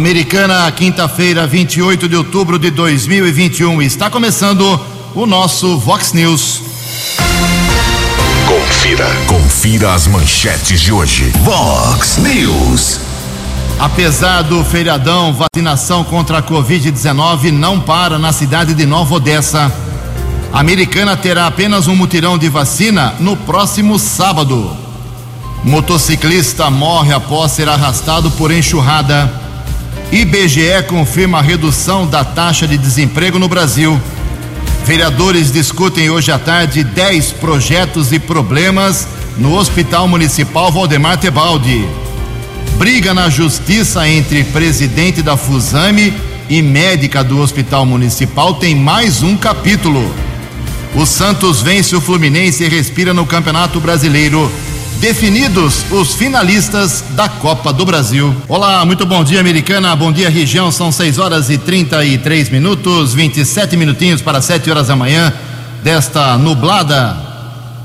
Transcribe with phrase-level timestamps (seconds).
[0.00, 3.82] Americana, quinta-feira, 28 de outubro de 2021.
[3.82, 4.80] Está começando
[5.14, 6.62] o nosso Vox News.
[8.48, 9.06] Confira.
[9.26, 11.30] Confira as manchetes de hoje.
[11.44, 12.98] Vox News.
[13.78, 19.70] Apesar do feriadão, vacinação contra a Covid-19 não para na cidade de Nova Odessa.
[20.50, 24.74] A Americana terá apenas um mutirão de vacina no próximo sábado.
[25.62, 29.49] Motociclista morre após ser arrastado por enxurrada.
[30.12, 34.00] IBGE confirma a redução da taxa de desemprego no Brasil.
[34.84, 39.06] Vereadores discutem hoje à tarde 10 projetos e problemas
[39.38, 41.88] no Hospital Municipal Valdemar Tebaldi.
[42.76, 46.12] Briga na justiça entre presidente da Fusame
[46.48, 50.12] e médica do Hospital Municipal tem mais um capítulo.
[50.96, 54.50] O Santos vence o Fluminense e respira no Campeonato Brasileiro.
[55.00, 58.36] Definidos os finalistas da Copa do Brasil.
[58.46, 59.96] Olá, muito bom dia, americana.
[59.96, 60.70] Bom dia, região.
[60.70, 65.32] São 6 horas e 33 minutos, 27 minutinhos para 7 horas da manhã
[65.82, 67.16] desta nublada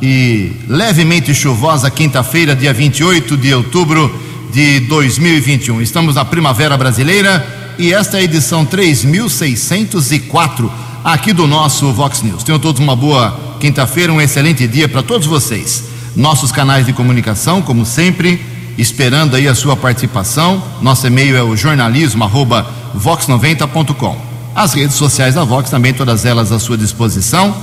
[0.02, 4.13] e levemente chuvosa quinta-feira, dia 28 de outubro
[4.52, 5.81] de 2021.
[5.81, 7.47] Estamos na Primavera Brasileira
[7.80, 10.69] e esta é a edição 3604
[11.02, 12.43] aqui do nosso Vox News.
[12.43, 17.61] Tenham todos uma boa quinta-feira, um excelente dia para todos vocês nossos canais de comunicação,
[17.61, 18.41] como sempre,
[18.77, 20.63] esperando aí a sua participação.
[20.81, 24.17] Nosso e-mail é o jornalismo@vox90.com.
[24.55, 27.55] As redes sociais da Vox também todas elas à sua disposição.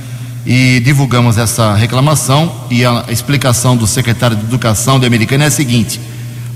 [0.47, 5.50] e divulgamos essa reclamação e a explicação do secretário de Educação de Americana é a
[5.50, 6.00] seguinte: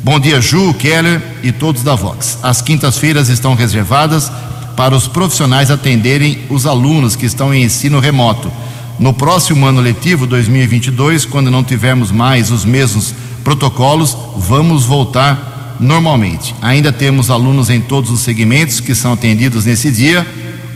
[0.03, 2.39] Bom dia, Ju, Keller e todos da Vox.
[2.43, 4.31] As quintas-feiras estão reservadas
[4.77, 8.51] para os profissionais atenderem os alunos que estão em ensino remoto.
[8.99, 16.55] No próximo ano letivo 2022, quando não tivermos mais os mesmos protocolos, vamos voltar normalmente.
[16.61, 20.27] Ainda temos alunos em todos os segmentos que são atendidos nesse dia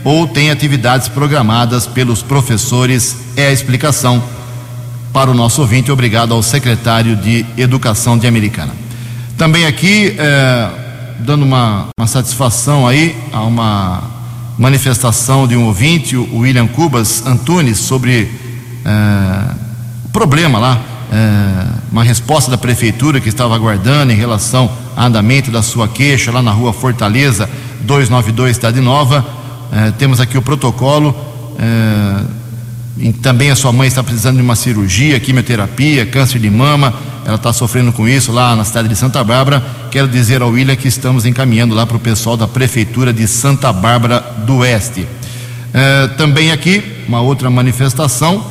[0.05, 3.17] ou tem atividades programadas pelos professores.
[3.37, 4.23] É a explicação
[5.13, 5.93] para o nosso ouvinte.
[5.93, 8.73] Obrigado ao secretário de Educação de Americana.
[9.37, 10.71] Também aqui, é,
[11.21, 14.03] dando uma, uma, satisfação aí a uma
[14.59, 18.31] manifestação de um ouvinte, o William Cubas Antunes, sobre
[18.85, 19.55] é,
[20.05, 20.81] o problema lá,
[21.13, 26.31] é, uma resposta da prefeitura que estava aguardando em relação ao andamento da sua queixa
[26.31, 27.49] lá na rua Fortaleza
[27.81, 29.42] 292, Cidade Nova
[29.73, 31.17] é, temos aqui o protocolo.
[31.59, 32.43] É,
[33.23, 36.93] também a sua mãe está precisando de uma cirurgia, quimioterapia, câncer de mama.
[37.25, 39.65] Ela está sofrendo com isso lá na cidade de Santa Bárbara.
[39.91, 43.73] Quero dizer ao William que estamos encaminhando lá para o pessoal da Prefeitura de Santa
[43.73, 45.07] Bárbara do Oeste.
[45.73, 48.45] É, também aqui, uma outra manifestação.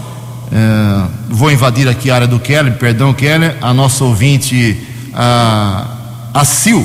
[1.29, 3.55] Vou invadir aqui a área do Keller, perdão, Keller.
[3.61, 4.77] A nossa ouvinte,
[5.13, 5.87] a,
[6.33, 6.83] a Sil,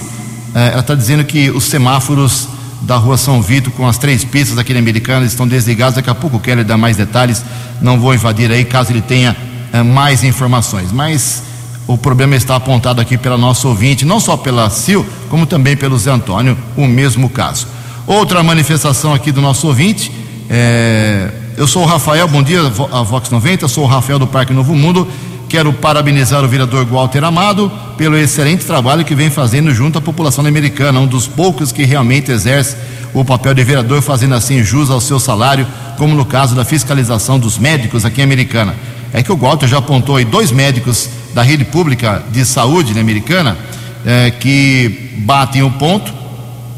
[0.55, 2.49] ela está dizendo que os semáforos
[2.83, 5.95] da rua São Vito com as três pistas aqui na Americana estão desligadas.
[5.95, 7.45] Daqui a pouco o Keller dá mais detalhes.
[7.81, 9.37] Não vou invadir aí caso ele tenha
[9.73, 10.93] é, mais informações.
[10.93, 11.43] Mas
[11.87, 15.97] o problema está apontado aqui pela nossa ouvinte, não só pela Sil, como também pelo
[15.99, 17.67] Zé Antônio, o mesmo caso.
[18.07, 20.11] Outra manifestação aqui do nosso ouvinte.
[20.49, 22.61] É, eu sou o Rafael, bom dia,
[22.93, 25.09] a Vox 90, sou o Rafael do Parque Novo Mundo.
[25.49, 30.45] Quero parabenizar o vereador Walter Amado pelo excelente trabalho que vem fazendo junto à população
[30.45, 32.77] americana, um dos poucos que realmente exerce
[33.15, 35.67] o papel de vereador, fazendo assim jus ao seu salário,
[35.97, 38.75] como no caso da fiscalização dos médicos aqui em Americana.
[39.13, 43.01] É que o Walter já apontou aí dois médicos da rede pública de saúde na
[43.01, 43.57] Americana
[44.05, 46.13] é, que batem um ponto,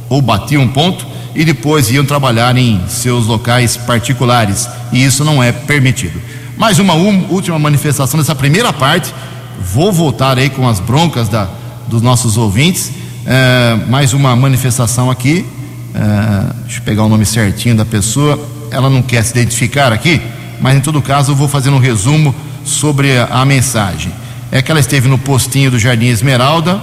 [0.08, 4.68] ou batiam um ponto, e depois iam trabalhar em seus locais particulares.
[4.92, 6.20] E isso não é permitido.
[6.58, 9.14] Mais uma última manifestação dessa primeira parte.
[9.60, 11.48] Vou voltar aí com as broncas da,
[11.86, 12.90] dos nossos ouvintes.
[13.24, 15.46] É, mais uma manifestação aqui.
[15.94, 18.36] É, deixa eu pegar o nome certinho da pessoa.
[18.72, 20.20] Ela não quer se identificar aqui,
[20.60, 22.34] mas em todo caso eu vou fazer um resumo
[22.64, 24.12] sobre a, a mensagem.
[24.50, 26.82] É que ela esteve no postinho do Jardim Esmeralda,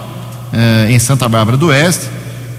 [0.54, 2.08] é, em Santa Bárbara do Oeste,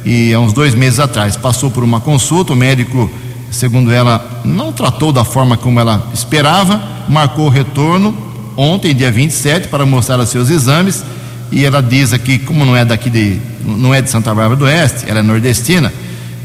[0.05, 2.53] e há uns dois meses atrás passou por uma consulta.
[2.53, 3.11] O médico,
[3.51, 8.27] segundo ela, não tratou da forma como ela esperava, marcou o retorno
[8.57, 11.05] ontem, dia 27, para mostrar os seus exames.
[11.53, 14.65] E ela diz aqui, como não é daqui de, não é de Santa Bárbara do
[14.65, 15.93] Oeste, ela é nordestina.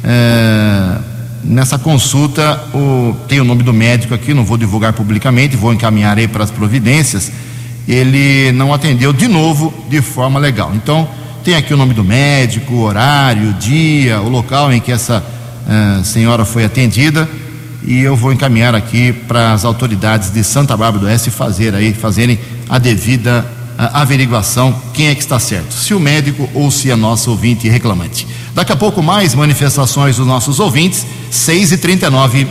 [0.04, 0.98] É,
[1.44, 6.18] nessa consulta o, tem o nome do médico aqui, não vou divulgar publicamente, vou encaminhar
[6.18, 7.32] aí para as providências.
[7.88, 10.72] Ele não atendeu de novo de forma legal.
[10.76, 11.08] Então,
[11.44, 15.26] tem aqui o nome do médico, o horário, o dia, o local em que essa
[15.66, 17.30] uh, senhora foi atendida
[17.84, 21.94] e eu vou encaminhar aqui para as autoridades de Santa Bárbara do Oeste fazer aí,
[21.94, 23.46] fazerem a devida
[23.78, 27.68] uh, averiguação quem é que está certo, se o médico ou se é nosso ouvinte
[27.68, 28.28] reclamante.
[28.54, 32.48] Daqui a pouco mais manifestações dos nossos ouvintes, 6 e 39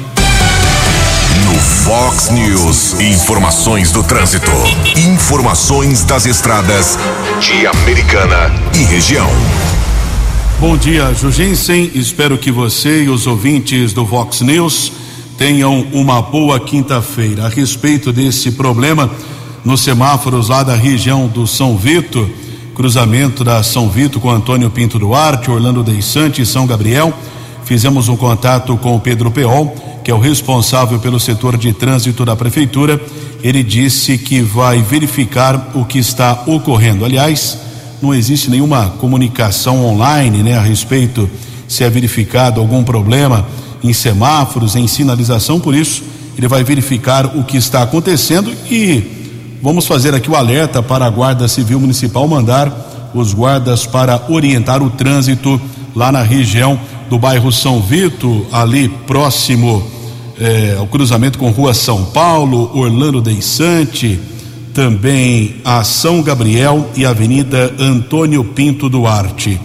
[1.44, 4.50] no Fox News, informações do trânsito.
[4.96, 6.98] Informações das estradas
[7.40, 9.28] de Americana e região.
[10.60, 11.90] Bom dia, Jugensen.
[11.94, 14.92] Espero que você e os ouvintes do Fox News
[15.38, 17.46] tenham uma boa quinta-feira.
[17.46, 19.10] A respeito desse problema
[19.64, 22.28] nos semáforos lá da região do São Vito,
[22.74, 27.10] cruzamento da São Vito com Antônio Pinto Duarte, Orlando Deissante e São Gabriel,
[27.64, 29.74] fizemos um contato com o Pedro Peol
[30.04, 33.00] que é o responsável pelo setor de trânsito da prefeitura,
[33.42, 37.04] ele disse que vai verificar o que está ocorrendo.
[37.04, 37.69] Aliás,
[38.02, 41.28] não existe nenhuma comunicação online, né, a respeito
[41.68, 43.46] se é verificado algum problema
[43.82, 46.02] em semáforos, em sinalização, por isso
[46.36, 49.02] ele vai verificar o que está acontecendo e
[49.62, 54.82] vamos fazer aqui o alerta para a Guarda Civil Municipal mandar os guardas para orientar
[54.82, 55.60] o trânsito
[55.94, 59.82] lá na região do bairro São Vito, ali próximo
[60.38, 64.18] eh, ao cruzamento com Rua São Paulo, Orlando Deissante,
[64.72, 69.60] também a São Gabriel e a Avenida Antônio Pinto Duarte.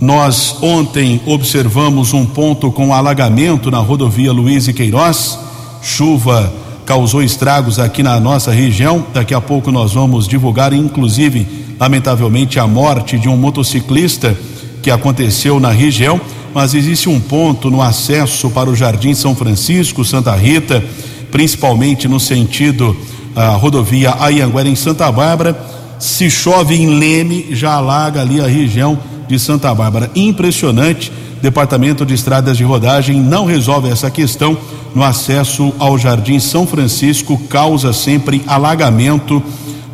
[0.00, 5.38] Nós ontem observamos um ponto com alagamento na rodovia Luiz e Queiroz.
[5.82, 6.52] Chuva
[6.86, 9.04] causou estragos aqui na nossa região.
[9.12, 11.46] Daqui a pouco nós vamos divulgar, inclusive,
[11.78, 14.36] lamentavelmente, a morte de um motociclista
[14.82, 16.20] que aconteceu na região,
[16.54, 20.82] mas existe um ponto no acesso para o Jardim São Francisco, Santa Rita,
[21.30, 22.96] principalmente no sentido
[23.34, 25.58] a rodovia Ayanguera em Santa Bárbara.
[25.98, 28.98] Se chove em Leme, já alaga ali a região
[29.28, 30.10] de Santa Bárbara.
[30.14, 31.12] Impressionante.
[31.40, 34.56] Departamento de Estradas de Rodagem não resolve essa questão
[34.94, 39.40] no acesso ao Jardim São Francisco, causa sempre alagamento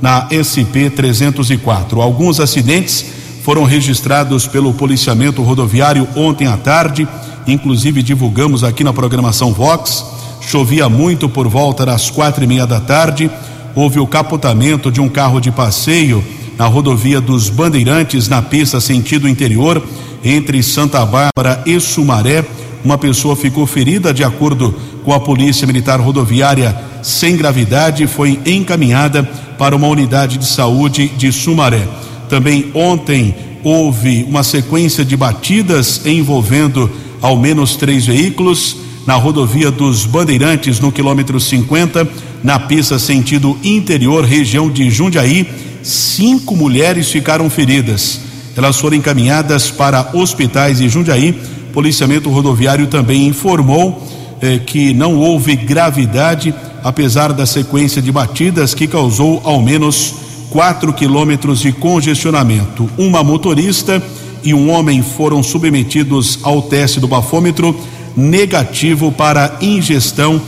[0.01, 2.01] na SP 304.
[2.01, 3.05] Alguns acidentes
[3.43, 7.07] foram registrados pelo policiamento rodoviário ontem à tarde,
[7.47, 10.05] inclusive divulgamos aqui na programação Vox.
[10.47, 13.31] Chovia muito por volta das quatro e meia da tarde.
[13.75, 16.25] Houve o capotamento de um carro de passeio
[16.57, 19.83] na rodovia dos Bandeirantes, na pista sentido interior,
[20.23, 22.45] entre Santa Bárbara e Sumaré.
[22.85, 24.75] Uma pessoa ficou ferida, de acordo
[25.05, 29.23] com a Polícia Militar Rodoviária, sem gravidade, foi encaminhada
[29.59, 31.87] para uma unidade de saúde de Sumaré.
[32.29, 40.07] Também ontem houve uma sequência de batidas envolvendo ao menos três veículos na rodovia dos
[40.07, 42.09] Bandeirantes, no quilômetro 50,
[42.43, 45.47] na pista sentido interior, região de Jundiaí.
[45.83, 48.21] Cinco mulheres ficaram feridas.
[48.57, 51.39] Elas foram encaminhadas para hospitais de Jundiaí.
[51.73, 54.07] Policiamento rodoviário também informou
[54.41, 60.15] eh, que não houve gravidade, apesar da sequência de batidas que causou ao menos
[60.51, 62.89] 4 quilômetros de congestionamento.
[62.97, 64.03] Uma motorista
[64.45, 67.75] e um homem foram submetidos ao teste do bafômetro
[68.17, 70.41] negativo para ingestão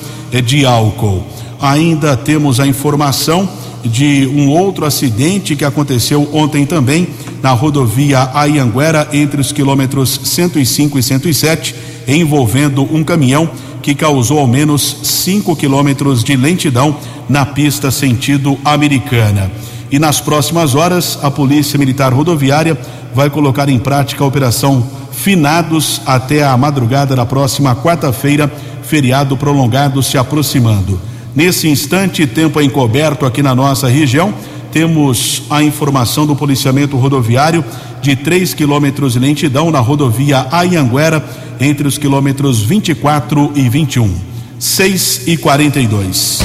[0.44, 1.24] de álcool.
[1.60, 3.48] Ainda temos a informação
[3.84, 7.08] de um outro acidente que aconteceu ontem também
[7.42, 11.74] na rodovia Ayanguera entre os quilômetros 105 e 107,
[12.08, 13.48] envolvendo um caminhão
[13.82, 16.96] que causou ao menos 5 quilômetros de lentidão
[17.28, 19.50] na pista sentido americana.
[19.90, 22.76] E nas próximas horas, a Polícia Militar Rodoviária
[23.14, 24.84] vai colocar em prática a operação
[25.26, 28.48] Finados até a madrugada da próxima quarta-feira,
[28.84, 31.00] feriado prolongado se aproximando.
[31.34, 34.32] Nesse instante, tempo encoberto aqui na nossa região,
[34.70, 37.64] temos a informação do policiamento rodoviário
[38.00, 41.20] de 3 quilômetros de lentidão na rodovia Ayanguera,
[41.58, 44.14] entre os quilômetros 24 e 21.
[44.60, 46.38] 6 e 42.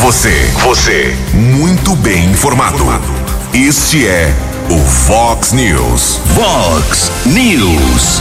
[0.00, 2.84] Você, você, muito bem informado.
[3.52, 4.32] Este é
[4.70, 6.20] o Fox News.
[6.32, 8.20] Fox News.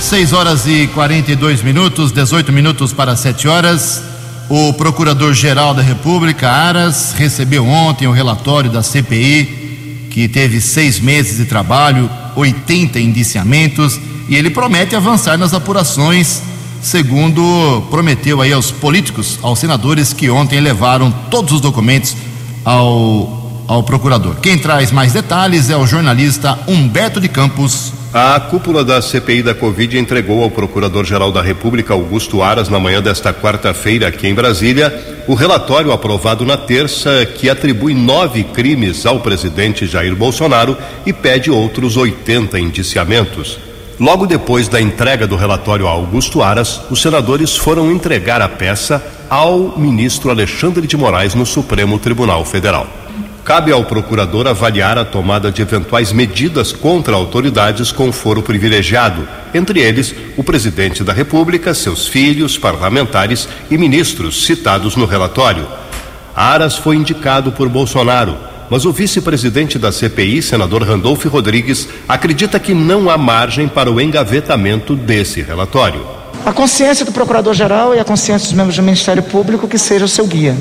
[0.00, 4.02] 6 horas e 42 minutos, 18 minutos para 7 horas.
[4.48, 11.36] O Procurador-Geral da República, Aras, recebeu ontem o relatório da CPI, que teve seis meses
[11.36, 16.42] de trabalho, 80 indiciamentos, e ele promete avançar nas apurações,
[16.82, 22.16] segundo prometeu aí aos políticos, aos senadores que ontem levaram todos os documentos
[22.64, 23.39] ao,
[23.70, 24.34] ao procurador.
[24.42, 27.92] Quem traz mais detalhes é o jornalista Humberto de Campos.
[28.12, 33.00] A cúpula da CPI da Covid entregou ao Procurador-Geral da República, Augusto Aras, na manhã
[33.00, 39.20] desta quarta-feira, aqui em Brasília, o relatório aprovado na terça que atribui nove crimes ao
[39.20, 43.56] presidente Jair Bolsonaro e pede outros 80 indiciamentos.
[44.00, 49.00] Logo depois da entrega do relatório a Augusto Aras, os senadores foram entregar a peça
[49.28, 52.99] ao ministro Alexandre de Moraes no Supremo Tribunal Federal.
[53.44, 59.80] Cabe ao procurador avaliar a tomada de eventuais medidas contra autoridades com foro privilegiado, entre
[59.80, 65.66] eles o presidente da República, seus filhos, parlamentares e ministros citados no relatório.
[66.36, 68.36] Aras foi indicado por Bolsonaro,
[68.68, 74.00] mas o vice-presidente da CPI, senador Randolph Rodrigues, acredita que não há margem para o
[74.00, 76.06] engavetamento desse relatório.
[76.46, 80.08] A consciência do procurador-geral e a consciência dos membros do Ministério Público que seja o
[80.08, 80.56] seu guia.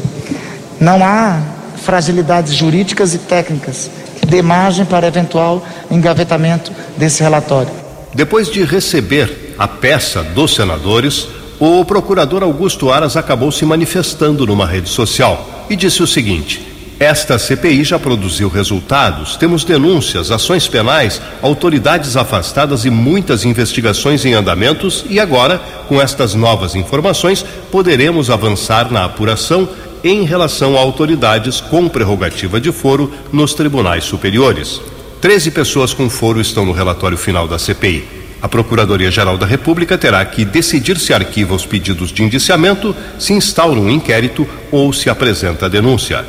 [0.80, 7.72] Não há fragilidades jurídicas e técnicas que dê margem para eventual engavetamento desse relatório.
[8.14, 11.28] Depois de receber a peça dos senadores,
[11.60, 16.70] o procurador Augusto Aras acabou se manifestando numa rede social e disse o seguinte:
[17.00, 19.38] esta CPI já produziu resultados.
[19.38, 25.06] Temos denúncias, ações penais, autoridades afastadas e muitas investigações em andamentos.
[25.10, 29.70] E agora, com estas novas informações, poderemos avançar na apuração
[30.04, 34.82] em relação a autoridades com prerrogativa de foro nos tribunais superiores.
[35.22, 38.20] Treze pessoas com foro estão no relatório final da CPI.
[38.42, 43.80] A Procuradoria-Geral da República terá que decidir se arquiva os pedidos de indiciamento, se instaura
[43.80, 46.26] um inquérito ou se apresenta a denúncia.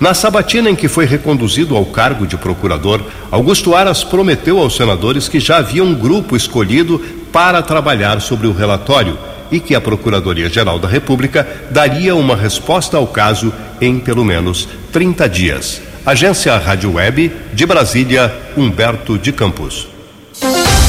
[0.00, 3.00] Na sabatina em que foi reconduzido ao cargo de procurador,
[3.30, 6.98] Augusto Aras prometeu aos senadores que já havia um grupo escolhido
[7.32, 9.16] para trabalhar sobre o relatório
[9.52, 15.28] e que a Procuradoria-Geral da República daria uma resposta ao caso em pelo menos 30
[15.28, 15.82] dias.
[16.04, 19.86] Agência Rádio Web de Brasília, Humberto de Campos.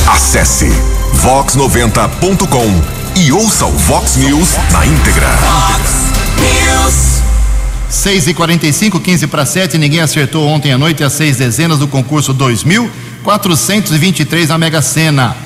[0.07, 0.71] Acesse
[1.17, 5.27] vox90.com e ouça o Vox News na íntegra.
[5.27, 7.21] Vox News.
[7.89, 9.77] 6 e 45 15 para 7.
[9.77, 15.42] Ninguém acertou ontem à noite as seis dezenas do concurso 2423 na Mega Sena.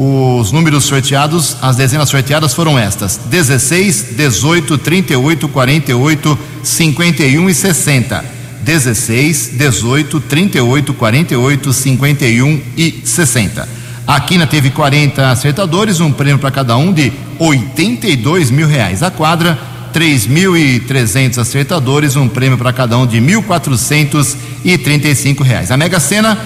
[0.00, 8.24] Os números sorteados, as dezenas sorteadas foram estas: 16, 18, 38, 48, 51 e 60.
[8.62, 13.68] 16, 18, 38, 48, 51 e 60.
[14.06, 19.02] A Quina teve 40 acertadores, um prêmio para cada um de 82 mil reais.
[19.02, 19.58] A quadra,
[19.92, 25.72] 3.300 acertadores, um prêmio para cada um de 1.435 reais.
[25.72, 26.38] A Mega Sena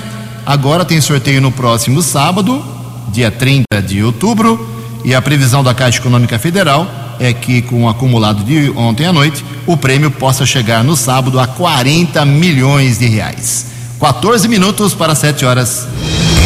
[0.47, 2.80] agora tem sorteio no próximo sábado,
[3.12, 4.69] dia 30 de outubro,
[5.04, 6.90] e a previsão da Caixa Econômica Federal
[7.21, 11.38] é que, com o acumulado de ontem à noite, o prêmio possa chegar no sábado
[11.38, 13.66] a 40 milhões de reais.
[14.00, 15.87] 14 minutos para 7 horas.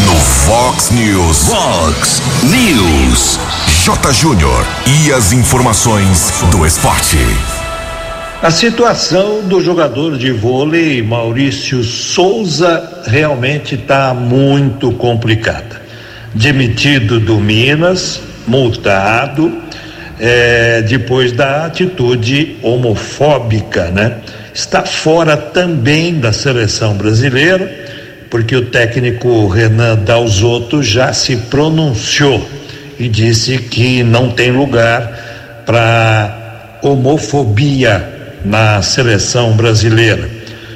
[0.05, 1.49] No Fox News.
[1.49, 3.39] Fox News.
[3.85, 4.13] J.
[4.13, 4.67] Júnior.
[5.05, 7.19] E as informações do esporte.
[8.43, 15.86] A situação do jogador de vôlei Maurício Souza realmente está muito complicada
[16.37, 19.63] demitido do Minas, multado,
[20.21, 24.19] é, depois da atitude homofóbica, né?
[24.55, 27.71] Está fora também da seleção brasileira,
[28.31, 32.47] porque o técnico Renan Dalzotto já se pronunciou
[32.99, 40.31] e disse que não tem lugar para homofobia na seleção brasileira.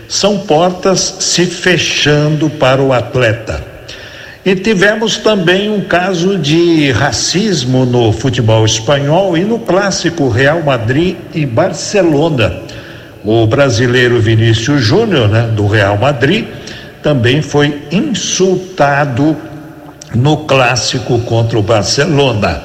[0.09, 3.70] São portas se fechando para o atleta.
[4.45, 11.17] E tivemos também um caso de racismo no futebol espanhol e no clássico Real Madrid
[11.35, 12.63] e Barcelona.
[13.23, 16.47] O brasileiro Vinícius Júnior, né, do Real Madrid,
[17.03, 19.37] também foi insultado
[20.15, 22.63] no clássico contra o Barcelona.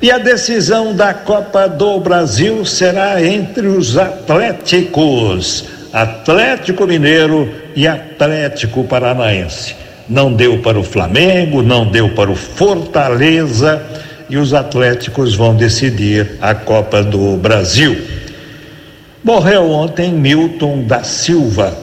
[0.00, 5.66] E a decisão da Copa do Brasil será entre os Atléticos.
[5.92, 9.87] Atlético Mineiro e Atlético Paranaense.
[10.08, 13.82] Não deu para o Flamengo, não deu para o Fortaleza
[14.30, 17.96] e os Atléticos vão decidir a Copa do Brasil.
[19.22, 21.76] Morreu ontem Milton da Silva,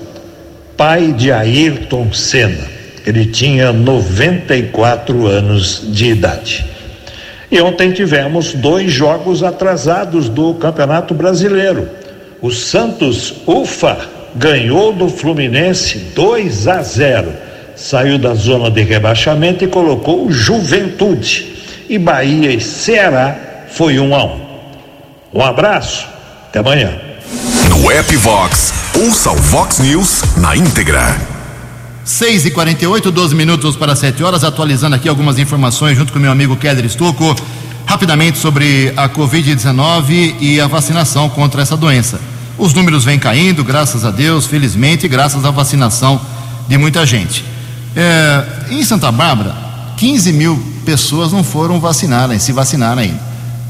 [0.75, 2.75] pai de Ayrton Senna.
[3.05, 6.65] Ele tinha 94 anos de idade.
[7.51, 11.87] E ontem tivemos dois jogos atrasados do Campeonato Brasileiro.
[12.41, 13.97] O Santos, ufa,
[14.35, 17.44] ganhou do Fluminense 2 a 0.
[17.75, 21.53] Saiu da zona de rebaixamento e colocou Juventude.
[21.89, 23.35] E Bahia e Ceará
[23.69, 24.39] foi um a um.
[25.33, 26.07] Um abraço,
[26.47, 26.93] até amanhã.
[27.69, 31.15] No app Vox, ouça o Vox News na íntegra.
[32.05, 36.31] 6 e 48 12 minutos para 7 horas, atualizando aqui algumas informações junto com meu
[36.31, 37.35] amigo Keller Stucco,
[37.85, 42.21] rapidamente sobre a Covid-19 e a vacinação contra essa doença.
[42.57, 46.21] Os números vêm caindo, graças a Deus, felizmente, graças à vacinação
[46.67, 47.54] de muita gente.
[47.95, 49.55] É, em Santa Bárbara,
[49.97, 53.19] 15 mil pessoas não foram vacinadas, se vacinaram ainda.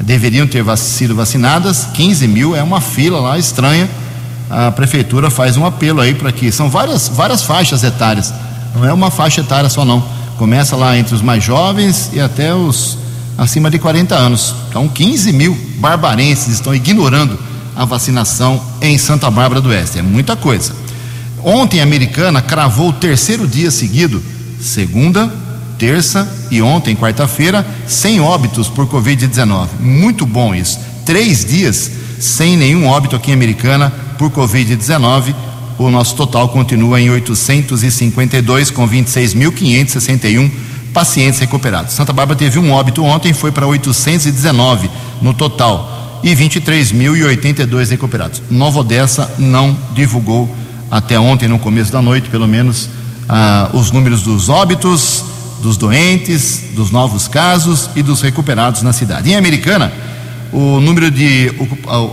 [0.01, 3.89] Deveriam ter sido vacinadas, 15 mil é uma fila lá estranha
[4.50, 8.34] a prefeitura faz um apelo aí para que são várias, várias faixas etárias,
[8.75, 10.03] não é uma faixa etária só não.
[10.38, 12.98] Começa lá entre os mais jovens e até os
[13.38, 14.53] acima de 40 anos.
[14.70, 17.39] Então 15 mil barbarenses estão ignorando
[17.75, 20.00] a vacinação em Santa Bárbara do Oeste.
[20.00, 20.74] É muita coisa.
[21.46, 24.20] Ontem a americana cravou o terceiro dia seguido,
[24.60, 25.32] segunda,
[25.78, 29.68] terça e ontem, quarta-feira, sem óbitos por Covid-19.
[29.80, 30.80] Muito bom isso.
[31.06, 35.36] Três dias sem nenhum óbito aqui em Americana por Covid-19.
[35.78, 40.50] O nosso total continua em 852, com 26.561
[40.92, 41.94] pacientes recuperados.
[41.94, 44.90] Santa Bárbara teve um óbito ontem, foi para 819
[45.22, 48.42] no total e 23.082 recuperados.
[48.50, 52.89] Nova Odessa não divulgou até ontem, no começo da noite, pelo menos,
[53.28, 55.24] ah, os números dos óbitos,
[55.62, 59.32] dos doentes, dos novos casos e dos recuperados na cidade.
[59.32, 59.91] Em Americana,
[60.52, 61.52] o número de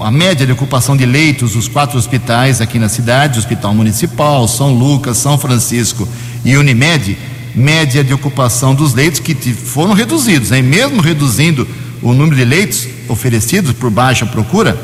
[0.00, 4.74] a média de ocupação de leitos dos quatro hospitais aqui na cidade, Hospital Municipal, São
[4.74, 6.08] Lucas, São Francisco
[6.44, 7.16] e Unimed,
[7.54, 10.62] média de ocupação dos leitos que foram reduzidos, né?
[10.62, 11.68] mesmo reduzindo
[12.00, 14.80] o número de leitos oferecidos por baixa procura,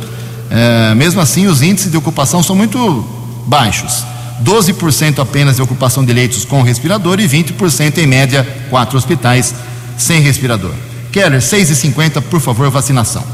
[0.51, 4.05] é, mesmo assim os índices de ocupação são muito baixos.
[4.45, 9.55] 12% apenas de ocupação de leitos com respirador e 20% em média quatro hospitais
[9.97, 10.73] sem respirador.
[11.11, 13.25] Keller, 6h50, por favor, vacinação.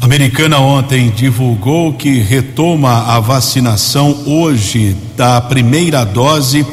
[0.00, 6.64] A Americana ontem divulgou que retoma a vacinação hoje da primeira dose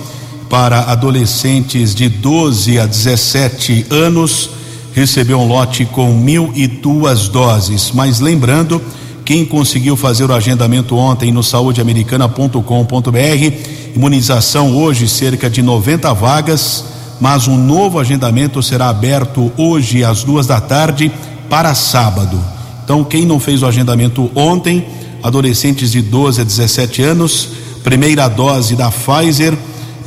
[0.50, 4.50] para adolescentes de 12 a 17 anos.
[4.94, 7.92] Recebeu um lote com mil e duas doses.
[7.94, 8.82] Mas lembrando,
[9.28, 13.54] quem conseguiu fazer o agendamento ontem no saudeamericana.com.br,
[13.94, 16.86] imunização hoje cerca de 90 vagas,
[17.20, 21.12] mas um novo agendamento será aberto hoje às duas da tarde
[21.50, 22.40] para sábado.
[22.86, 24.86] Então, quem não fez o agendamento ontem,
[25.22, 27.50] adolescentes de 12 a 17 anos,
[27.84, 29.54] primeira dose da Pfizer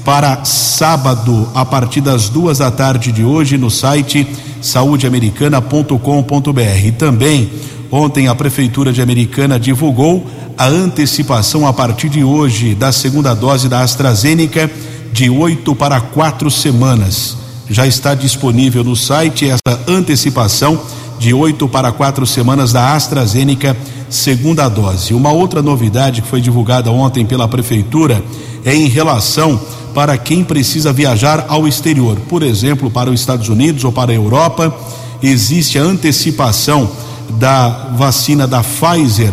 [0.02, 4.26] para sábado, a partir das duas da tarde de hoje, no site
[4.62, 6.92] saudeamericana.com.br.
[6.96, 7.50] Também,
[7.90, 10.26] ontem, a Prefeitura de Americana divulgou
[10.56, 14.70] a antecipação a partir de hoje da segunda dose da AstraZeneca
[15.12, 17.36] de oito para quatro semanas.
[17.68, 20.80] Já está disponível no site essa antecipação
[21.18, 23.76] de oito para quatro semanas da AstraZeneca,
[24.08, 25.14] segunda dose.
[25.14, 28.22] Uma outra novidade que foi divulgada ontem pela Prefeitura
[28.64, 29.60] é em relação
[29.94, 34.14] para quem precisa viajar ao exterior, por exemplo, para os Estados Unidos ou para a
[34.14, 34.74] Europa,
[35.22, 36.90] existe a antecipação
[37.38, 39.32] da vacina da Pfizer.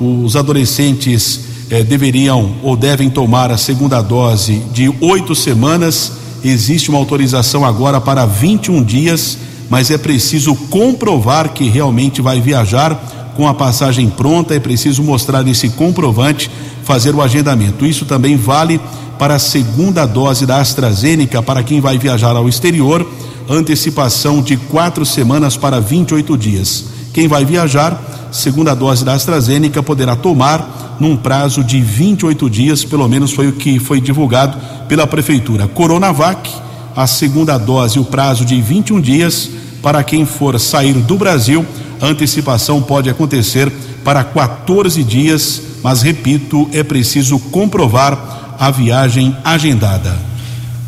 [0.00, 6.12] Os adolescentes eh, deveriam ou devem tomar a segunda dose de oito semanas.
[6.44, 12.94] Existe uma autorização agora para 21 dias mas é preciso comprovar que realmente vai viajar
[13.36, 16.50] com a passagem pronta, é preciso mostrar esse comprovante,
[16.84, 17.86] fazer o agendamento.
[17.86, 18.80] Isso também vale
[19.18, 23.06] para a segunda dose da AstraZeneca para quem vai viajar ao exterior,
[23.48, 26.97] antecipação de quatro semanas para 28 dias.
[27.18, 28.00] Quem vai viajar,
[28.30, 33.54] segunda dose da AstraZeneca poderá tomar num prazo de 28 dias, pelo menos foi o
[33.54, 35.66] que foi divulgado pela prefeitura.
[35.66, 36.48] Coronavac
[36.94, 39.50] a segunda dose o prazo de 21 dias.
[39.82, 41.66] Para quem for sair do Brasil,
[42.00, 43.68] a antecipação pode acontecer
[44.04, 50.27] para 14 dias, mas repito, é preciso comprovar a viagem agendada.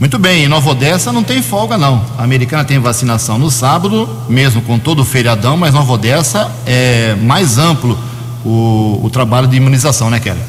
[0.01, 2.03] Muito bem, em Nova Odessa não tem folga não.
[2.17, 7.15] A americana tem vacinação no sábado, mesmo com todo o feriadão, mas Nova Odessa é
[7.17, 7.99] mais amplo
[8.43, 10.41] o, o trabalho de imunização, né, Kelly?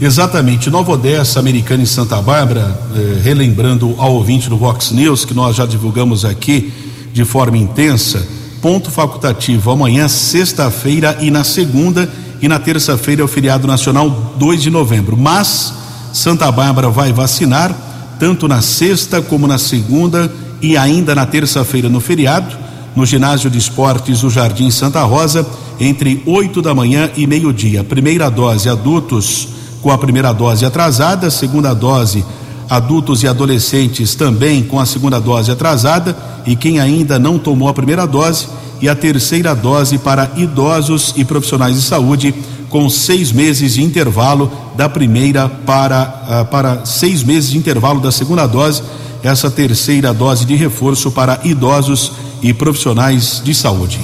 [0.00, 5.32] Exatamente, Nova Odessa, Americana e Santa Bárbara, eh, relembrando ao ouvinte do Vox News, que
[5.32, 6.72] nós já divulgamos aqui
[7.12, 8.26] de forma intensa,
[8.60, 14.60] ponto facultativo amanhã, sexta-feira e na segunda e na terça-feira é o feriado nacional 2
[14.60, 15.16] de novembro.
[15.16, 15.72] Mas
[16.12, 17.87] Santa Bárbara vai vacinar
[18.18, 22.56] tanto na sexta como na segunda e ainda na terça-feira no feriado,
[22.96, 25.46] no ginásio de esportes do Jardim Santa Rosa,
[25.78, 27.84] entre 8 da manhã e meio-dia.
[27.84, 29.48] Primeira dose adultos
[29.80, 32.24] com a primeira dose atrasada, segunda dose
[32.68, 37.74] adultos e adolescentes também com a segunda dose atrasada e quem ainda não tomou a
[37.74, 38.46] primeira dose
[38.80, 42.34] e a terceira dose para idosos e profissionais de saúde
[42.68, 48.12] com seis meses de intervalo da primeira para, uh, para seis meses de intervalo da
[48.12, 48.82] segunda dose,
[49.22, 53.98] essa terceira dose de reforço para idosos e profissionais de saúde.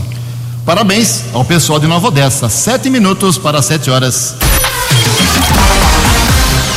[0.65, 2.49] Parabéns ao pessoal de Nova Odessa.
[2.49, 4.35] Sete minutos para sete horas.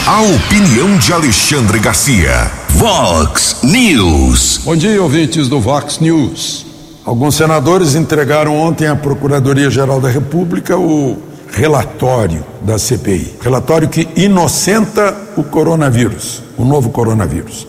[0.06, 2.52] A opinião de Alexandre Garcia.
[2.70, 4.62] Vox News.
[4.64, 6.66] Bom dia, ouvintes do Vox News.
[7.06, 11.18] Alguns senadores entregaram ontem à Procuradoria-Geral da República o
[11.58, 13.36] relatório da CPI.
[13.42, 17.68] Relatório que inocenta o coronavírus, o novo coronavírus.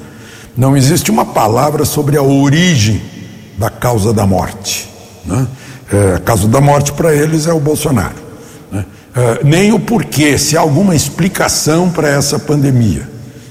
[0.55, 3.01] Não existe uma palavra sobre a origem
[3.57, 4.89] da causa da morte.
[5.25, 5.47] Né?
[5.91, 8.29] É, a causa da morte para eles é o Bolsonaro.
[9.19, 13.09] Ah, nem o porquê, se há alguma explicação para essa pandemia,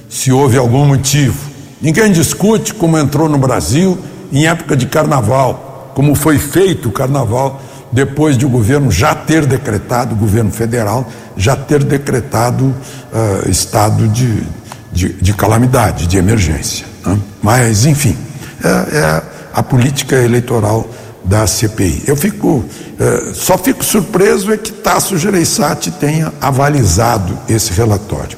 [0.07, 1.49] se houve algum motivo.
[1.81, 3.97] Ninguém discute como entrou no Brasil
[4.31, 9.45] em época de carnaval, como foi feito o carnaval depois de o governo já ter
[9.45, 14.43] decretado, o governo federal, já ter decretado uh, estado de,
[14.91, 16.85] de, de, calamidade, de emergência.
[17.05, 17.17] Né?
[17.41, 18.17] Mas, enfim,
[18.63, 19.21] é, é
[19.53, 20.87] a política eleitoral
[21.27, 22.03] da CPI.
[22.07, 22.63] Eu fico,
[22.99, 28.37] eh, só fico surpreso é que Tasso Gereissati tenha avalizado esse relatório.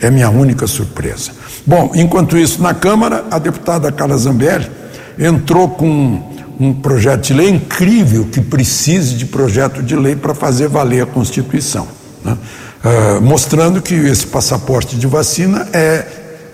[0.00, 1.32] É minha única surpresa.
[1.66, 4.70] Bom, enquanto isso, na Câmara, a deputada Carla Zambelli
[5.18, 6.29] entrou com
[6.60, 11.06] um projeto de lei incrível que precise de projeto de lei para fazer valer a
[11.06, 11.88] Constituição,
[12.22, 12.36] né?
[12.84, 16.06] uh, mostrando que esse passaporte de vacina é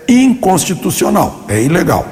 [0.07, 2.07] inconstitucional, é ilegal.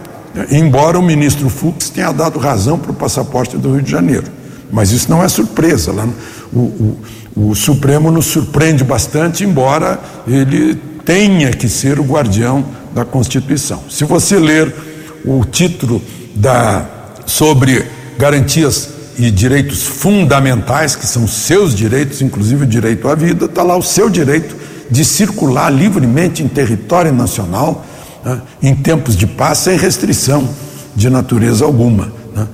[0.51, 4.25] Embora o ministro Fux tenha dado razão para o passaporte do Rio de Janeiro.
[4.69, 5.93] Mas isso não é surpresa.
[5.93, 6.05] Lá
[6.51, 13.05] o, o, o Supremo nos surpreende bastante, embora ele tenha que ser o guardião da
[13.05, 13.83] Constituição.
[13.89, 14.75] Se você ler
[15.23, 16.01] o título
[16.35, 16.85] da,
[17.25, 17.85] sobre
[18.17, 23.77] garantias e direitos fundamentais, que são seus direitos, inclusive o direito à vida, está lá
[23.77, 24.55] o seu direito
[24.89, 27.85] de circular livremente em território nacional
[28.25, 30.49] né, em tempos de paz sem restrição
[30.95, 32.11] de natureza alguma.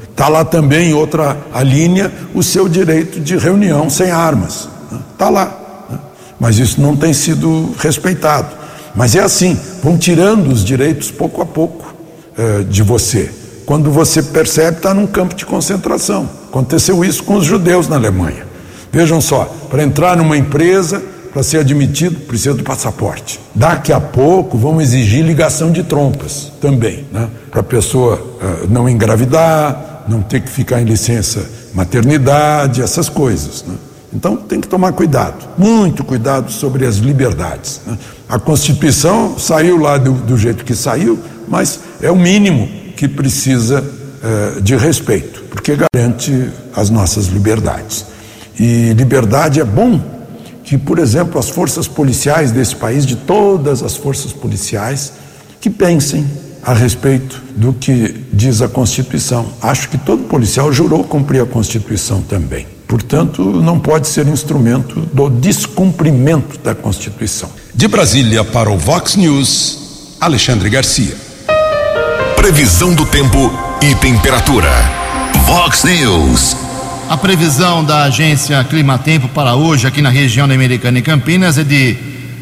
[0.10, 0.32] Está né.
[0.32, 4.68] lá também, outra a linha, o seu direito de reunião sem armas.
[5.14, 5.32] Está né.
[5.32, 5.86] lá.
[5.90, 6.00] Né.
[6.40, 8.50] Mas isso não tem sido respeitado.
[8.94, 11.96] Mas é assim, vão tirando os direitos pouco a pouco
[12.38, 13.32] eh, de você.
[13.72, 16.30] Quando você percebe, está num campo de concentração.
[16.50, 18.46] Aconteceu isso com os judeus na Alemanha.
[18.92, 23.40] Vejam só, para entrar numa empresa, para ser admitido, precisa do passaporte.
[23.56, 27.30] Daqui a pouco vão exigir ligação de trompas também, né?
[27.50, 33.64] para a pessoa uh, não engravidar, não ter que ficar em licença maternidade, essas coisas.
[33.66, 33.76] Né?
[34.14, 37.80] Então tem que tomar cuidado, muito cuidado sobre as liberdades.
[37.88, 37.98] Né?
[38.28, 43.82] A Constituição saiu lá do, do, jeito que saiu, mas é o mínimo que precisa
[43.82, 48.06] uh, de respeito, porque garante as nossas liberdades.
[48.60, 50.00] E liberdade é bom
[50.64, 55.14] que, por exemplo, as forças policiais desse país, de todas as forças policiais,
[55.60, 56.28] que pensem
[56.62, 59.48] a respeito do que diz a Constituição.
[59.64, 62.68] Acho que todo policial jurou cumprir a Constituição também.
[62.88, 67.50] Portanto, não pode ser instrumento do descumprimento da Constituição.
[67.74, 71.31] De Brasília para o Vox News, Alexandre Garcia.
[72.42, 74.68] Previsão do tempo e temperatura.
[75.46, 76.58] Vox News.
[77.08, 81.64] A previsão da agência Climatempo para hoje, aqui na região da Americana e Campinas, é
[81.64, 81.96] de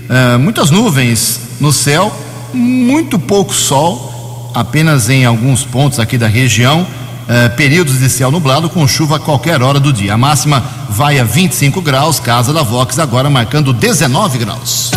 [0.09, 2.15] uh, muitas nuvens no céu,
[2.53, 8.69] muito pouco sol, apenas em alguns pontos aqui da região, uh, períodos de céu nublado
[8.69, 10.13] com chuva a qualquer hora do dia.
[10.13, 14.91] A máxima vai a 25 graus, casa da Vox agora marcando 19 graus.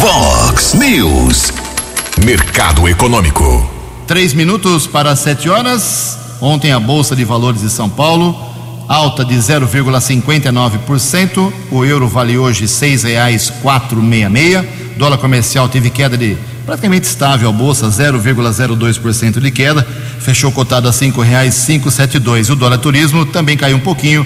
[0.00, 1.52] Vox News,
[2.24, 3.75] Mercado Econômico.
[4.06, 6.16] Três minutos para sete horas.
[6.40, 8.38] Ontem a Bolsa de Valores de São Paulo
[8.88, 11.52] alta de 0,59%.
[11.72, 14.64] O euro vale hoje R$ 6,466.
[14.96, 19.84] Dólar comercial teve queda de praticamente estável a bolsa, 0,02% de queda,
[20.20, 20.92] fechou cotado a
[21.90, 22.48] sete dois.
[22.48, 24.24] O dólar turismo também caiu um pouquinho,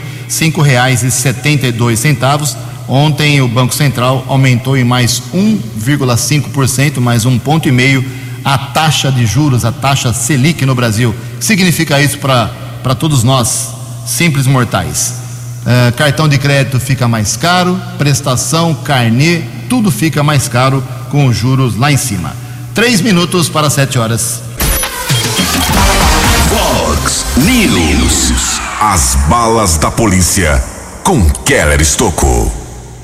[1.72, 2.54] dois centavos.
[2.86, 8.04] Ontem o Banco Central aumentou em mais 1,5%, mais um ponto e meio
[8.44, 11.10] a taxa de juros, a taxa Selic no Brasil.
[11.10, 13.70] O que significa isso para todos nós,
[14.06, 15.14] simples mortais?
[15.60, 21.36] Uh, cartão de crédito fica mais caro, prestação, carnê, tudo fica mais caro com os
[21.36, 22.34] juros lá em cima.
[22.74, 24.42] Três minutos para sete horas.
[26.48, 28.60] Fox News.
[28.80, 30.62] As balas da polícia
[31.04, 32.59] com Keller Estocou.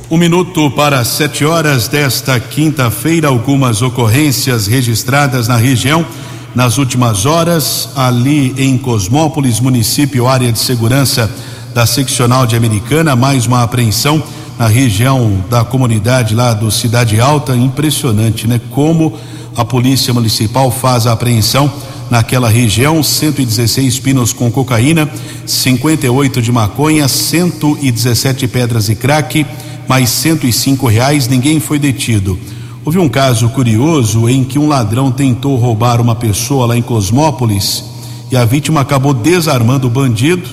[0.09, 6.07] Um minuto para sete horas desta quinta-feira, algumas ocorrências registradas na região.
[6.55, 11.29] Nas últimas horas, ali em Cosmópolis, município, área de segurança
[11.75, 14.23] da seccional de Americana, mais uma apreensão
[14.57, 17.57] na região da comunidade lá do Cidade Alta.
[17.57, 18.61] Impressionante, né?
[18.71, 19.19] Como
[19.57, 21.69] a polícia municipal faz a apreensão
[22.09, 25.11] naquela região: 116 pinos com cocaína,
[25.45, 29.45] 58 de maconha, 117 pedras de crack
[29.89, 32.39] mais 105 reais, ninguém foi detido.
[32.85, 37.85] Houve um caso curioso em que um ladrão tentou roubar uma pessoa lá em Cosmópolis
[38.31, 40.49] e a vítima acabou desarmando o bandido.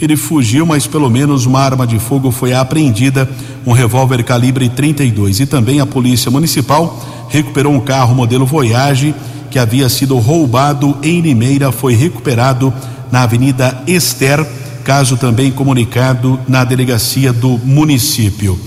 [0.00, 3.28] Ele fugiu, mas pelo menos uma arma de fogo foi apreendida,
[3.66, 5.40] um revólver calibre 32.
[5.40, 9.14] E também a Polícia Municipal recuperou um carro modelo Voyage
[9.50, 12.72] que havia sido roubado em Limeira, foi recuperado
[13.10, 14.46] na Avenida Esther
[14.88, 18.58] caso também comunicado na delegacia do município.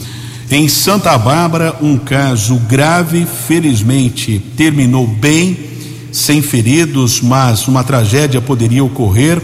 [0.51, 5.57] Em Santa Bárbara, um caso grave, felizmente terminou bem,
[6.11, 9.41] sem feridos, mas uma tragédia poderia ocorrer.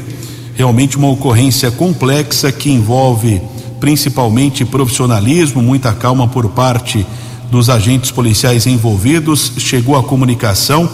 [0.53, 3.41] Realmente uma ocorrência complexa que envolve
[3.79, 7.03] principalmente profissionalismo, muita calma por parte
[7.49, 9.51] dos agentes policiais envolvidos.
[9.57, 10.87] Chegou a comunicação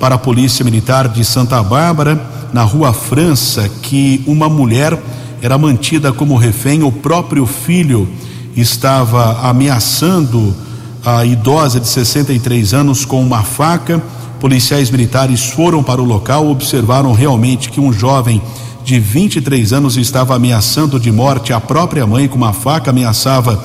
[0.00, 2.20] para a Polícia Militar de Santa Bárbara,
[2.52, 4.98] na Rua França, que uma mulher
[5.40, 8.08] era mantida como refém, o próprio filho
[8.56, 10.54] estava ameaçando
[11.04, 14.02] a idosa de 63 anos com uma faca.
[14.40, 18.42] Policiais militares foram para o local, observaram realmente que um jovem
[18.84, 23.62] de 23 anos estava ameaçando de morte a própria mãe com uma faca, ameaçava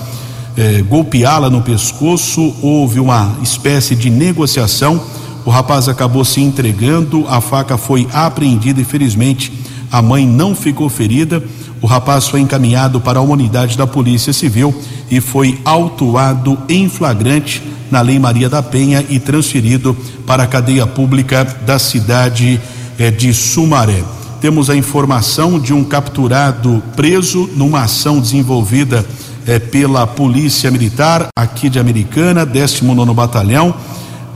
[0.56, 2.54] eh, golpeá-la no pescoço.
[2.62, 5.02] Houve uma espécie de negociação.
[5.46, 9.52] O rapaz acabou se entregando, a faca foi apreendida e felizmente
[9.92, 11.44] a mãe não ficou ferida.
[11.84, 14.74] O rapaz foi encaminhado para a unidade da Polícia Civil
[15.12, 19.94] e foi autuado em flagrante na Lei Maria da Penha e transferido
[20.26, 22.58] para a cadeia pública da cidade
[22.98, 24.02] eh, de Sumaré.
[24.40, 29.06] Temos a informação de um capturado preso numa ação desenvolvida
[29.46, 33.76] eh, pela Polícia Militar aqui de Americana, 19 Batalhão.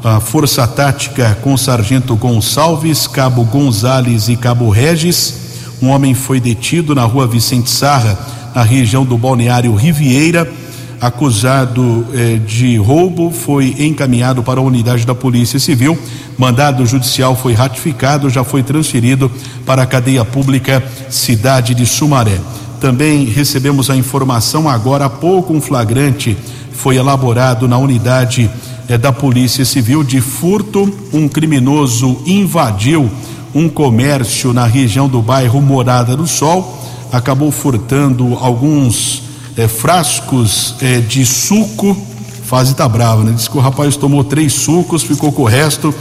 [0.04, 5.47] A Força Tática com Sargento Gonçalves, Cabo Gonzales e Cabo Regis
[5.82, 8.18] um homem foi detido na rua Vicente Sarra,
[8.56, 10.52] na região do balneário Riviera,
[11.00, 15.98] acusado eh, de roubo, foi encaminhado para a unidade da Polícia Civil.
[16.38, 19.32] Mandado judicial foi ratificado, já foi transferido
[19.66, 22.40] para a cadeia pública Cidade de Sumaré.
[22.82, 26.36] Também recebemos a informação agora há pouco um flagrante
[26.78, 28.50] foi elaborado na unidade
[28.88, 30.90] eh, da Polícia Civil de furto.
[31.12, 33.10] Um criminoso invadiu
[33.54, 36.78] um comércio na região do bairro Morada do Sol,
[37.12, 39.24] acabou furtando alguns
[39.56, 41.96] eh, frascos eh, de suco.
[42.44, 43.34] Fase tá brava, né?
[43.36, 45.94] Diz que o rapaz tomou três sucos, ficou com o resto,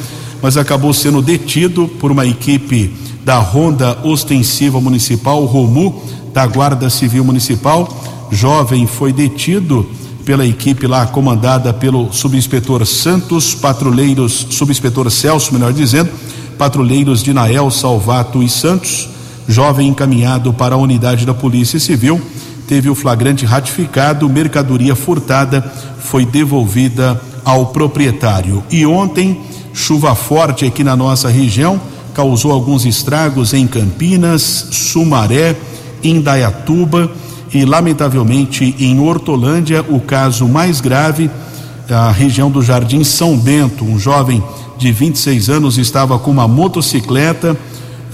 [0.43, 7.25] mas acabou sendo detido por uma equipe da Ronda Ostensiva Municipal, Romu, da Guarda Civil
[7.25, 7.89] Municipal.
[8.31, 9.89] Jovem foi detido
[10.25, 16.11] pela equipe lá comandada pelo subinspetor Santos, patrulheiros, subinspetor Celso, melhor dizendo,
[16.59, 19.09] patrulheiros de Nael, Salvato e Santos,
[19.49, 22.21] jovem encaminhado para a unidade da Polícia Civil,
[22.67, 25.63] teve o flagrante ratificado, mercadoria furtada
[25.99, 28.63] foi devolvida ao proprietário.
[28.71, 29.41] E ontem,
[29.73, 31.81] chuva forte aqui na nossa região
[32.15, 35.55] causou alguns estragos em Campinas, Sumaré,
[36.03, 37.11] Indaiatuba
[37.53, 41.31] e, lamentavelmente, em Hortolândia, o caso mais grave,
[41.91, 44.43] a região do Jardim São Bento, um jovem
[44.79, 47.57] de 26 anos, estava com uma motocicleta,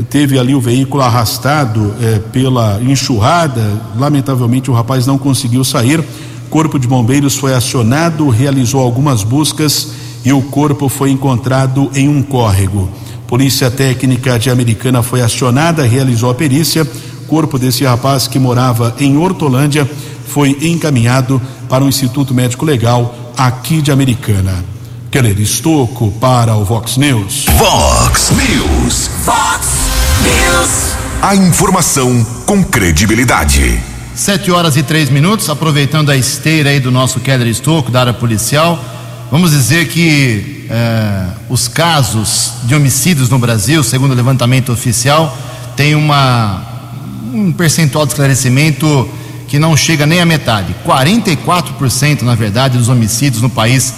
[0.08, 3.62] teve ali o veículo arrastado eh, pela enxurrada.
[3.96, 6.02] Lamentavelmente, o rapaz não conseguiu sair.
[6.48, 9.88] Corpo de Bombeiros foi acionado, realizou algumas buscas
[10.24, 12.88] e o corpo foi encontrado em um córrego.
[13.26, 16.86] Polícia Técnica de Americana foi acionada, realizou a perícia.
[17.26, 19.90] Corpo desse rapaz que morava em Hortolândia
[20.26, 24.62] foi encaminhado para o Instituto Médico Legal aqui de Americana.
[25.12, 27.44] Keller Estocco para o Vox News.
[27.58, 29.10] Vox News.
[29.26, 29.68] Vox
[30.22, 30.96] News.
[31.20, 33.78] A informação com credibilidade.
[34.14, 38.14] Sete horas e três minutos, aproveitando a esteira aí do nosso Keller Estocco, da área
[38.14, 38.82] policial,
[39.30, 45.36] vamos dizer que eh, os casos de homicídios no Brasil, segundo o levantamento oficial,
[45.76, 46.64] tem uma,
[47.34, 49.06] um percentual de esclarecimento
[49.46, 50.74] que não chega nem à metade.
[50.86, 53.92] 44%, na verdade, dos homicídios no país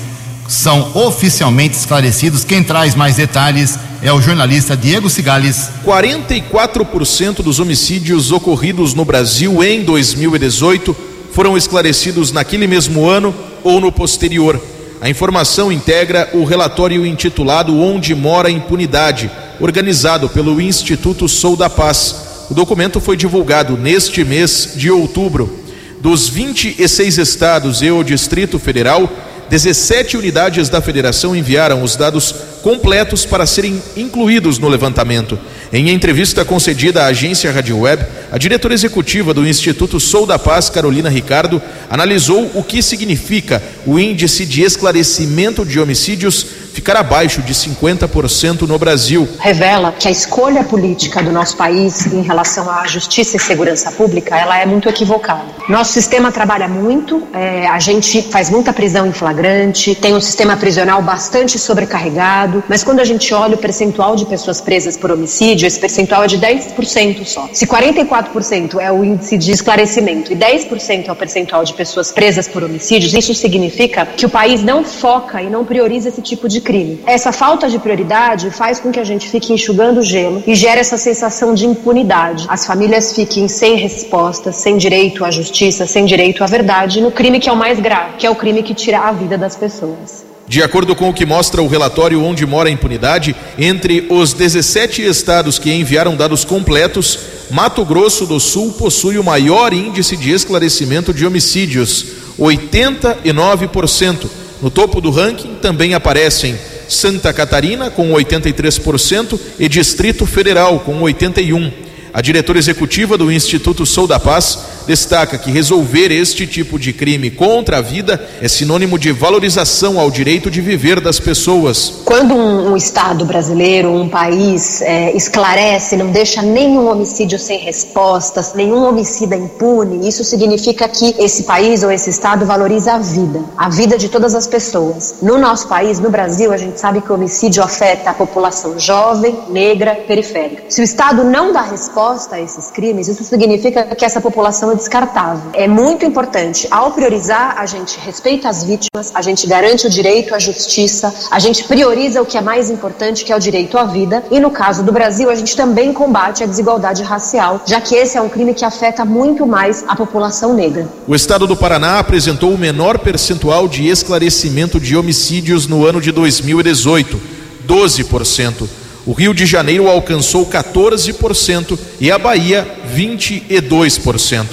[0.49, 2.45] são oficialmente esclarecidos.
[2.45, 5.71] Quem traz mais detalhes é o jornalista Diego Cigales.
[5.85, 10.95] 44% dos homicídios ocorridos no Brasil em 2018
[11.33, 14.61] foram esclarecidos naquele mesmo ano ou no posterior.
[15.01, 19.31] A informação integra o relatório intitulado Onde Mora a Impunidade,
[19.61, 22.47] organizado pelo Instituto Sou da Paz.
[22.51, 25.59] O documento foi divulgado neste mês de outubro.
[26.01, 29.11] Dos 26 estados e o Distrito Federal,
[29.49, 35.39] 17 unidades da federação enviaram os dados completos para serem incluídos no levantamento.
[35.73, 40.71] Em entrevista concedida à agência Rádio Web, a diretora executiva do Instituto Sou da Paz,
[40.71, 47.55] Carolina Ricardo, analisou o que significa o índice de esclarecimento de homicídios ficar abaixo de
[47.55, 49.29] 50% no Brasil.
[49.39, 54.37] Revela que a escolha política do nosso país em relação à justiça e segurança pública,
[54.37, 55.45] ela é muito equivocada.
[55.69, 60.57] Nosso sistema trabalha muito, é, a gente faz muita prisão em flagrante, tem um sistema
[60.57, 65.69] prisional bastante sobrecarregado, mas quando a gente olha o percentual de pessoas presas por homicídio,
[65.69, 67.49] esse percentual é de 10% só.
[67.53, 72.49] Se 44% é o índice de esclarecimento e 10% é o percentual de pessoas presas
[72.49, 76.64] por homicídios, isso significa que o país não foca e não prioriza esse tipo de
[76.65, 77.01] crime.
[77.07, 80.97] Essa falta de prioridade faz com que a gente fique enxugando gelo e gera essa
[80.97, 82.47] sensação de impunidade.
[82.49, 87.39] As famílias fiquem sem respostas, sem direito à justiça, sem direito à verdade no crime
[87.39, 90.25] que é o mais grave, que é o crime que tira a vida das pessoas.
[90.47, 95.03] De acordo com o que mostra o relatório Onde Mora a Impunidade, entre os 17
[95.03, 97.19] estados que enviaram dados completos,
[97.51, 102.07] Mato Grosso do Sul possui o maior índice de esclarecimento de homicídios,
[102.39, 104.44] 89%.
[104.63, 111.73] No topo do ranking também aparecem Santa Catarina, com 83%, e Distrito Federal, com 81%.
[112.13, 117.31] A diretora executiva do Instituto Sou da Paz destaca que resolver este tipo de crime
[117.31, 122.03] contra a vida é sinônimo de valorização ao direito de viver das pessoas.
[122.05, 128.55] Quando um, um Estado brasileiro, um país, é, esclarece, não deixa nenhum homicídio sem respostas,
[128.55, 133.69] nenhum homicida impune, isso significa que esse país ou esse Estado valoriza a vida, a
[133.69, 135.17] vida de todas as pessoas.
[135.23, 139.39] No nosso país, no Brasil, a gente sabe que o homicídio afeta a população jovem,
[139.49, 140.65] negra, periférica.
[140.69, 145.51] Se o Estado não dá resposta a esses crimes, isso significa que essa população descartável.
[145.53, 150.35] É muito importante, ao priorizar, a gente respeita as vítimas, a gente garante o direito
[150.35, 153.85] à justiça, a gente prioriza o que é mais importante, que é o direito à
[153.85, 157.95] vida, e no caso do Brasil, a gente também combate a desigualdade racial, já que
[157.95, 160.89] esse é um crime que afeta muito mais a população negra.
[161.07, 166.13] O estado do Paraná apresentou o menor percentual de esclarecimento de homicídios no ano de
[166.13, 167.21] 2018,
[167.67, 168.84] 12%.
[169.07, 174.47] O Rio de Janeiro alcançou 14% e a Bahia 22%.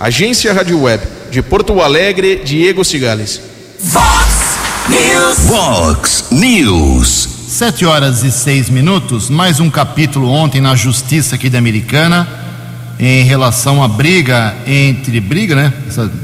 [0.00, 3.40] Agência Rádio Web de Porto Alegre, Diego Cigales.
[3.78, 5.38] Vox News.
[5.46, 7.28] Vox News.
[7.48, 9.28] Sete horas e seis minutos.
[9.28, 12.26] Mais um capítulo ontem na Justiça aqui da Americana
[12.98, 15.72] em relação à briga entre briga, né?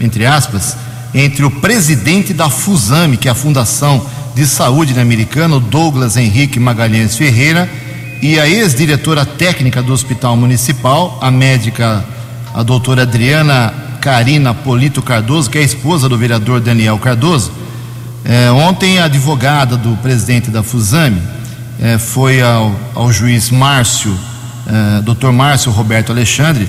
[0.01, 0.77] Entre aspas,
[1.15, 6.59] entre o presidente da Fusame, que é a Fundação de Saúde da Americana, Douglas Henrique
[6.59, 7.71] Magalhães Ferreira,
[8.21, 12.05] e a ex-diretora técnica do Hospital Municipal, a médica,
[12.53, 17.53] a doutora Adriana Carina Polito Cardoso, que é esposa do vereador Daniel Cardoso.
[18.25, 21.23] É, ontem, a advogada do presidente da Fusame
[21.81, 24.17] é, foi ao, ao, juiz Márcio,
[24.67, 26.67] é, doutor Márcio Roberto Alexandre,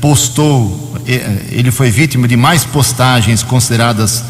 [0.00, 4.24] postou, é, ele foi vítima de mais postagens consideradas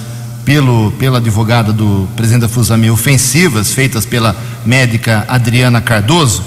[0.44, 6.42] pelo, pela advogada do presidente da Fusame ofensivas, feitas pela médica Adriana Cardoso,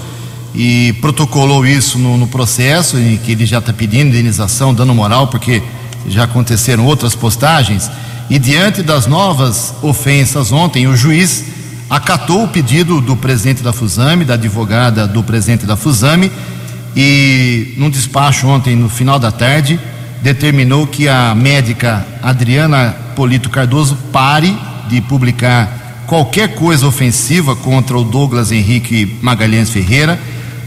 [0.54, 5.28] e protocolou isso no, no processo, em que ele já está pedindo indenização, dano moral,
[5.28, 5.62] porque
[6.08, 7.90] já aconteceram outras postagens.
[8.30, 11.44] E diante das novas ofensas ontem, o juiz
[11.88, 16.32] acatou o pedido do presidente da Fusame, da advogada do presidente da Fusame,
[16.96, 19.78] e num despacho ontem, no final da tarde,
[20.22, 24.56] determinou que a médica Adriana Polito Cardoso pare
[24.88, 30.20] de publicar qualquer coisa ofensiva contra o Douglas Henrique Magalhães Ferreira,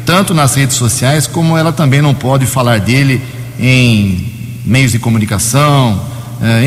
[0.04, 3.22] tanto nas redes sociais como ela também não pode falar dele
[3.60, 4.34] em
[4.66, 6.02] meios de comunicação,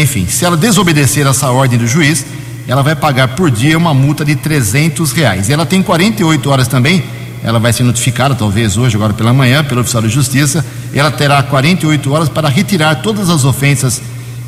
[0.01, 0.25] enfim.
[0.27, 2.25] Se ela desobedecer essa ordem do juiz,
[2.69, 5.51] ela vai pagar por dia uma multa de 300 reais.
[5.51, 7.03] Ela tem 48 horas também
[7.45, 10.65] ela vai ser notificada, talvez hoje, agora pela manhã, pelo oficial de justiça.
[10.95, 14.01] Ela terá 48 horas para retirar todas as ofensas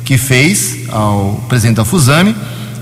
[0.05, 2.35] que fez ao presidente da Fusame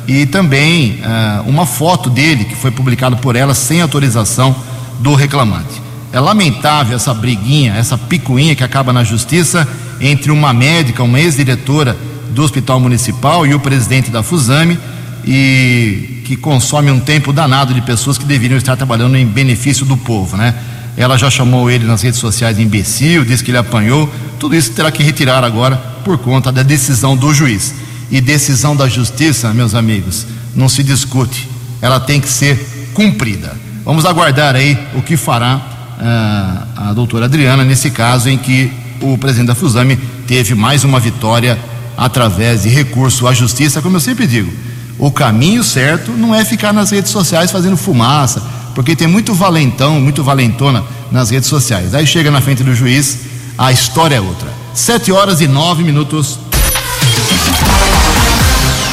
[0.06, 4.54] e também uh, uma foto dele que foi publicada por ela sem autorização
[5.00, 5.82] do reclamante.
[6.12, 9.68] É lamentável essa briguinha, essa picuinha que acaba na justiça
[10.00, 11.98] entre uma médica, uma ex-diretora
[12.32, 14.78] do Hospital Municipal e o presidente da Fusame
[15.26, 19.96] e que consome um tempo danado de pessoas que deveriam estar trabalhando em benefício do
[19.96, 20.54] povo, né?
[20.96, 24.12] Ela já chamou ele nas redes sociais de imbecil, disse que ele apanhou.
[24.40, 27.74] Tudo isso terá que retirar agora por conta da decisão do juiz.
[28.12, 30.26] E decisão da justiça, meus amigos,
[30.56, 31.50] não se discute.
[31.82, 33.56] Ela tem que ser cumprida.
[33.84, 39.18] Vamos aguardar aí o que fará uh, a doutora Adriana nesse caso em que o
[39.18, 39.98] presidente da Fusame
[40.28, 41.58] teve mais uma vitória
[41.98, 44.52] através de recurso à justiça, como eu sempre digo
[44.98, 48.42] o caminho certo não é ficar nas redes sociais fazendo fumaça,
[48.76, 51.94] porque tem muito valentão, muito valentona nas redes sociais.
[51.94, 53.20] Aí chega na frente do juiz,
[53.58, 54.48] a história é outra.
[54.74, 56.40] Sete horas e nove minutos.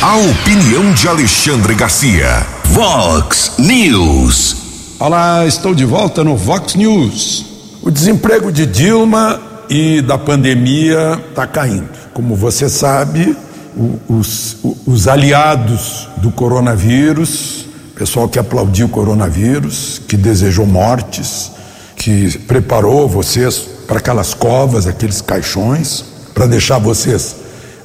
[0.02, 2.46] A opinião de Alexandre Garcia.
[2.64, 4.56] Vox News.
[4.98, 7.46] Olá, estou de volta no Vox News.
[7.80, 11.88] O desemprego de Dilma e da pandemia está caindo.
[12.12, 13.34] Como você sabe,
[14.06, 17.64] os, os aliados do coronavírus,
[17.96, 21.50] pessoal que aplaudiu o coronavírus, que desejou mortes,
[21.96, 27.34] que preparou vocês para aquelas covas, aqueles caixões, para deixar vocês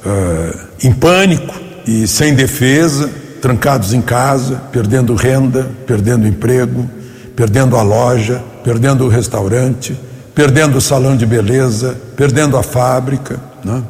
[0.06, 1.52] uh, em pânico
[1.84, 3.10] e sem defesa,
[3.42, 6.88] trancados em casa, perdendo renda, perdendo emprego,
[7.34, 9.98] perdendo a loja, perdendo o restaurante,
[10.32, 13.40] perdendo o salão de beleza, perdendo a fábrica.
[13.64, 13.82] Né?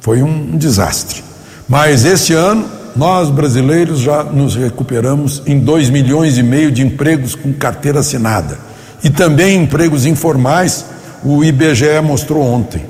[0.00, 1.24] Foi um, um desastre.
[1.68, 2.64] Mas esse ano,
[2.94, 8.56] nós brasileiros já nos recuperamos em 2 milhões e meio de empregos com carteira assinada.
[9.02, 10.84] E também empregos informais,
[11.26, 12.84] o IBGE mostrou ontem.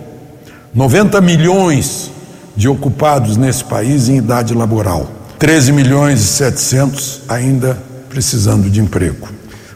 [0.75, 2.11] 90 milhões
[2.55, 5.11] de ocupados nesse país em idade laboral.
[5.39, 7.79] 13 milhões e 700 ainda
[8.11, 9.27] precisando de emprego.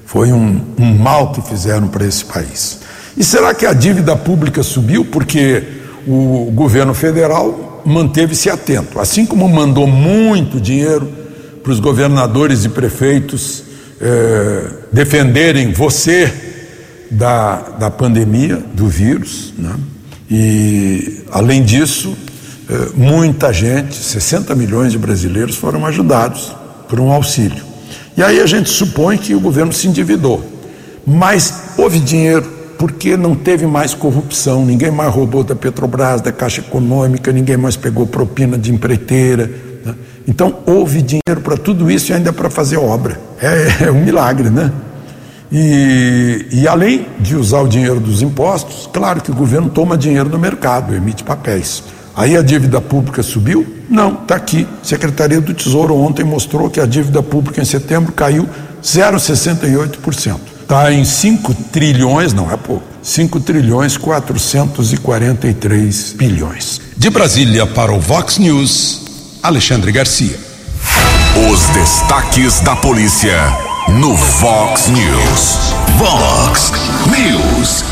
[0.05, 2.81] Foi um, um mal que fizeram para esse país.
[3.17, 5.65] E será que a dívida pública subiu porque
[6.07, 9.01] o governo federal manteve-se atento.
[9.01, 11.11] Assim como mandou muito dinheiro
[11.63, 13.63] para os governadores e prefeitos
[14.01, 16.50] eh, defenderem você
[17.11, 19.75] da, da pandemia, do vírus, né?
[20.31, 22.17] e além disso,
[22.69, 26.55] eh, muita gente, 60 milhões de brasileiros foram ajudados
[26.89, 27.65] por um auxílio.
[28.17, 30.45] E aí a gente supõe que o governo se endividou,
[31.07, 36.61] mas houve dinheiro porque não teve mais corrupção, ninguém mais roubou da Petrobras, da Caixa
[36.63, 39.51] Econômica, ninguém mais pegou propina de empreiteira.
[39.85, 39.95] Né?
[40.27, 43.21] Então houve dinheiro para tudo isso e ainda para fazer obra.
[43.39, 44.73] É, é, um milagre, né?
[45.53, 50.29] E, e além de usar o dinheiro dos impostos, claro que o governo toma dinheiro
[50.29, 51.83] do mercado, emite papéis.
[52.17, 53.67] Aí a dívida pública subiu?
[53.89, 54.67] Não, está aqui.
[54.83, 58.49] Secretaria do Tesouro ontem mostrou que a dívida pública em setembro caiu
[58.83, 66.81] 0,68% está em 5 trilhões, não é pouco, 5 trilhões 443 bilhões.
[66.97, 70.39] De Brasília para o Vox News, Alexandre Garcia.
[71.51, 73.37] Os destaques da polícia
[73.89, 75.75] no Vox News.
[75.97, 76.73] Vox
[77.07, 77.85] News.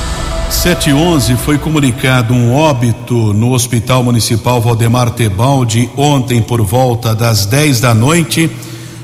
[0.50, 7.80] 711 foi comunicado um óbito no Hospital Municipal Valdemar Tebaldi ontem por volta das 10
[7.80, 8.50] da noite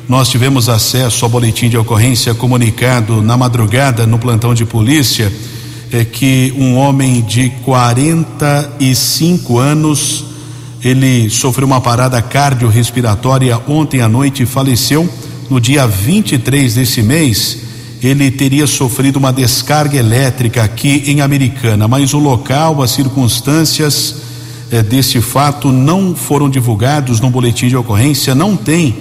[0.08, 5.32] nós tivemos acesso ao boletim de ocorrência comunicado na madrugada no plantão de polícia
[5.92, 10.24] é que um homem de 45 anos
[10.82, 15.08] ele sofreu uma parada cardiorrespiratória ontem à noite e faleceu
[15.50, 17.58] no dia 23 desse mês.
[18.02, 24.16] Ele teria sofrido uma descarga elétrica aqui em Americana, mas o local, as circunstâncias
[24.70, 28.96] eh, desse fato não foram divulgados no boletim de ocorrência, não tem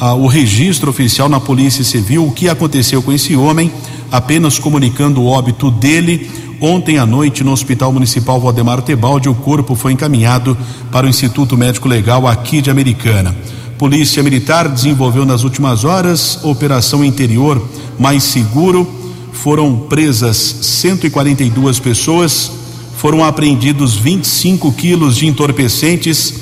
[0.00, 3.70] ah, o registro oficial na Polícia Civil o que aconteceu com esse homem,
[4.10, 6.30] apenas comunicando o óbito dele.
[6.58, 10.56] Ontem à noite, no Hospital Municipal Valdemar Tebaldi, o corpo foi encaminhado
[10.90, 13.36] para o Instituto Médico Legal aqui de Americana.
[13.80, 17.66] Polícia Militar desenvolveu nas últimas horas operação interior
[17.98, 18.86] mais seguro.
[19.32, 22.52] Foram presas 142 pessoas,
[22.98, 26.34] foram apreendidos 25 quilos de entorpecentes,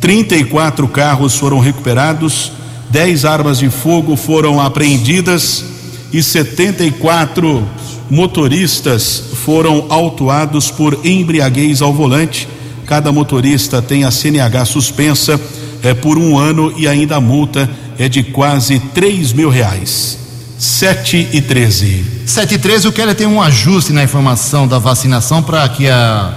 [0.00, 2.50] 34 carros foram recuperados,
[2.88, 5.62] 10 armas de fogo foram apreendidas.
[6.10, 7.62] E 74
[8.08, 12.48] motoristas foram autuados por embriaguez ao volante.
[12.86, 15.38] Cada motorista tem a CNH suspensa
[15.82, 17.68] é, por um ano e ainda a multa
[17.98, 20.18] é de quase 3 mil reais.
[20.58, 22.04] 7 e 13.
[22.26, 26.32] 7 e 13, o Keller tem um ajuste na informação da vacinação para que a,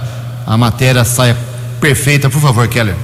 [0.46, 1.36] a matéria saia
[1.80, 2.30] perfeita.
[2.30, 2.94] Por favor, Keller.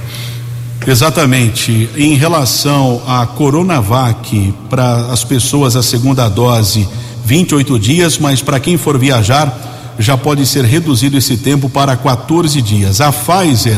[0.87, 1.89] Exatamente.
[1.97, 6.87] Em relação à Coronavac, para as pessoas a segunda dose,
[7.25, 12.61] 28 dias, mas para quem for viajar, já pode ser reduzido esse tempo para 14
[12.61, 13.01] dias.
[13.01, 13.77] A Pfizer,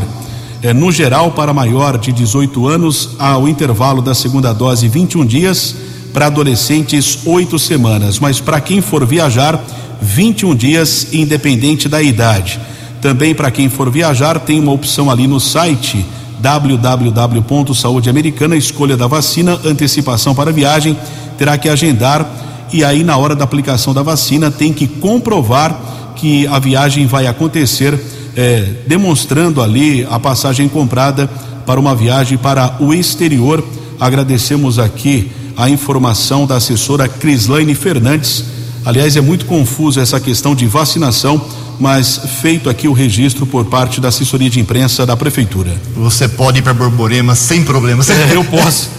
[0.61, 5.75] é, no geral, para maior de 18 anos, ao intervalo da segunda dose, 21 dias,
[6.13, 9.59] para adolescentes, 8 semanas, mas para quem for viajar,
[10.01, 12.59] 21 dias, independente da idade.
[13.01, 16.05] Também para quem for viajar, tem uma opção ali no site
[16.39, 20.97] www.saudeamericana, escolha da vacina, antecipação para viagem,
[21.37, 22.27] terá que agendar
[22.73, 27.27] e aí na hora da aplicação da vacina tem que comprovar que a viagem vai
[27.27, 27.99] acontecer,
[28.35, 31.27] eh, demonstrando ali a passagem comprada
[31.65, 33.63] para uma viagem para o exterior.
[33.99, 38.43] Agradecemos aqui a informação da assessora Crislaine Fernandes.
[38.83, 41.45] Aliás, é muito confuso essa questão de vacinação
[41.81, 45.75] mas feito aqui o registro por parte da assessoria de imprensa da prefeitura.
[45.95, 48.03] Você pode ir para Borborema sem problema.
[48.07, 48.91] É, eu posso.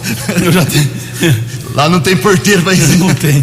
[0.43, 0.89] eu já tenho.
[1.73, 2.97] Lá não tem porteiro para isso.
[2.97, 3.41] Não tem.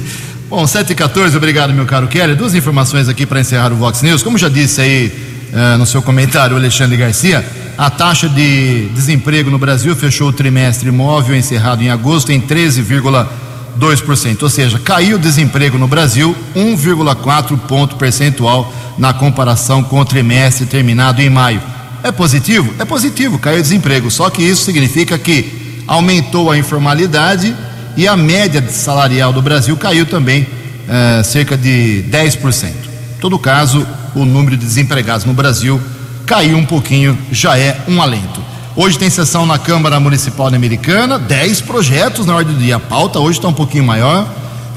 [0.51, 2.35] Bom, 7 e 14, obrigado, meu caro Kelly.
[2.35, 4.23] Duas informações aqui para encerrar o Vox News.
[4.23, 5.11] Como já disse aí
[5.53, 7.45] uh, no seu comentário, Alexandre Garcia,
[7.77, 14.43] a taxa de desemprego no Brasil fechou o trimestre móvel encerrado em agosto em 13,2%.
[14.43, 20.67] Ou seja, caiu o desemprego no Brasil 1,4 ponto percentual na comparação com o trimestre
[20.67, 21.63] terminado em maio.
[22.03, 22.73] É positivo?
[22.79, 24.11] É positivo, caiu o desemprego.
[24.11, 27.55] Só que isso significa que aumentou a informalidade
[27.97, 30.47] e a média salarial do Brasil caiu também
[30.89, 32.90] eh, cerca de 10%.
[33.21, 35.81] Todo caso, o número de desempregados no Brasil
[36.27, 38.41] caiu um pouquinho, já é um alento.
[38.75, 42.77] Hoje tem sessão na Câmara Municipal Americana, 10 projetos na ordem do dia.
[42.77, 44.27] A pauta hoje está um pouquinho maior,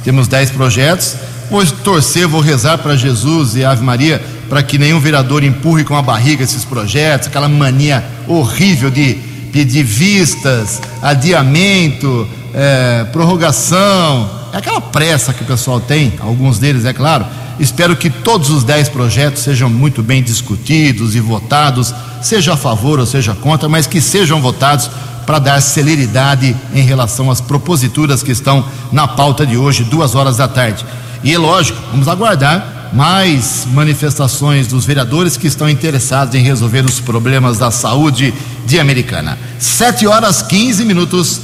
[0.03, 1.15] temos 10 projetos.
[1.49, 5.95] Vou torcer, vou rezar para Jesus e Ave Maria para que nenhum vereador empurre com
[5.95, 9.13] a barriga esses projetos, aquela mania horrível de
[9.51, 17.25] pedir vistas, adiamento, é, prorrogação, aquela pressa que o pessoal tem, alguns deles, é claro.
[17.59, 22.99] Espero que todos os dez projetos sejam muito bem discutidos e votados, seja a favor
[22.99, 24.89] ou seja contra, mas que sejam votados
[25.25, 30.37] para dar celeridade em relação às proposituras que estão na pauta de hoje, duas horas
[30.37, 30.85] da tarde.
[31.23, 36.99] E é lógico, vamos aguardar mais manifestações dos vereadores que estão interessados em resolver os
[36.99, 38.33] problemas da saúde
[38.65, 39.37] de Americana.
[39.59, 41.41] 7 horas 15 minutos.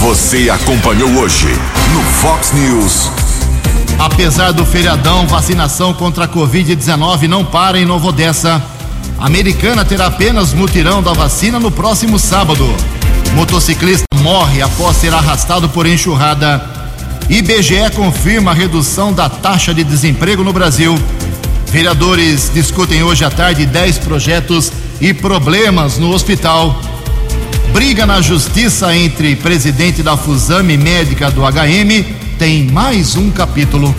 [0.00, 1.48] Você acompanhou hoje
[1.92, 3.27] no Fox News.
[3.98, 8.62] Apesar do feriadão, vacinação contra a Covid-19 não para em Novo Odessa.
[9.18, 12.64] Americana terá apenas mutirão da vacina no próximo sábado.
[13.34, 16.78] Motociclista morre após ser arrastado por enxurrada
[17.28, 20.98] IBGE confirma a redução da taxa de desemprego no Brasil.
[21.66, 26.80] Vereadores discutem hoje à tarde 10 projetos e problemas no hospital.
[27.70, 33.92] Briga na justiça entre presidente da Fusame médica do HM tem mais um capítulo.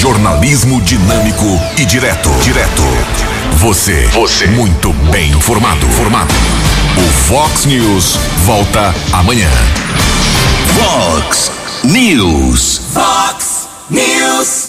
[0.00, 1.46] Jornalismo dinâmico
[1.76, 2.30] e direto.
[2.42, 2.82] Direto.
[3.58, 4.06] Você.
[4.08, 4.48] Você.
[4.48, 5.86] Muito bem informado.
[5.90, 6.34] Formado.
[6.96, 9.48] O Fox News volta amanhã.
[10.74, 11.52] Fox
[11.84, 12.80] News.
[12.92, 14.66] Fox News.